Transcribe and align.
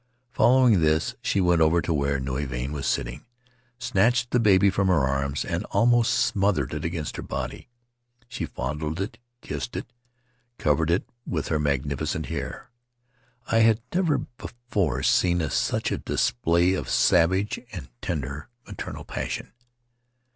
Following 0.31 0.81
this, 0.81 1.13
she 1.21 1.39
went 1.39 1.61
over 1.61 1.79
to 1.79 1.93
where 1.93 2.19
Nui 2.19 2.47
Vahine 2.47 2.71
was 2.73 2.87
sitting, 2.87 3.23
snatched 3.77 4.31
the 4.31 4.39
baby 4.39 4.71
from 4.71 4.87
her 4.87 5.05
arms, 5.07 5.45
and 5.45 5.63
almost 5.65 6.13
smothered 6.15 6.73
it 6.73 6.83
against 6.83 7.17
her 7.17 7.21
body. 7.21 7.69
She 8.27 8.47
fondled 8.47 8.99
it, 8.99 9.19
kissed 9.43 9.75
it, 9.75 9.93
covered 10.57 10.89
it 10.89 11.07
with 11.27 11.49
her 11.49 11.59
magnificent 11.59 12.25
hair. 12.29 12.71
I 13.45 13.59
had 13.59 13.79
never 13.93 14.17
before 14.17 15.03
seen 15.03 15.47
such 15.51 15.91
a 15.91 15.99
display 15.99 16.73
of 16.73 16.89
savage 16.89 17.59
and 17.71 17.87
tender 18.01 18.49
maternal 18.65 19.05
passion. 19.05 19.51